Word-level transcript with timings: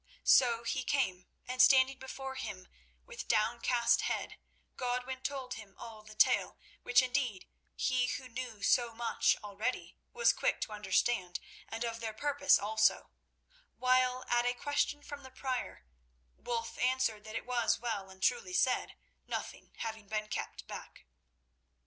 So 0.23 0.63
he 0.63 0.83
came, 0.83 1.27
and, 1.47 1.61
standing 1.61 1.99
before 1.99 2.33
him 2.33 2.67
with 3.05 3.27
downcast 3.27 4.01
head, 4.01 4.39
Godwin 4.75 5.21
told 5.21 5.53
him 5.53 5.75
all 5.77 6.01
the 6.01 6.15
tale, 6.15 6.57
which, 6.81 7.03
indeed, 7.03 7.47
he 7.75 8.07
who 8.07 8.27
knew 8.27 8.63
so 8.63 8.95
much 8.95 9.37
already, 9.43 9.97
was 10.11 10.33
quick 10.33 10.59
to 10.61 10.71
understand, 10.71 11.39
and 11.69 11.83
of 11.85 11.99
their 11.99 12.13
purpose 12.15 12.57
also; 12.57 13.11
while 13.77 14.25
at 14.27 14.43
a 14.43 14.55
question 14.55 15.03
from 15.03 15.21
the 15.21 15.29
prior, 15.29 15.85
Wulf 16.35 16.79
answered 16.79 17.23
that 17.25 17.35
it 17.35 17.45
was 17.45 17.77
well 17.79 18.09
and 18.09 18.23
truly 18.23 18.53
said, 18.53 18.95
nothing 19.27 19.71
having 19.81 20.07
been 20.07 20.29
kept 20.29 20.65
back. 20.65 21.05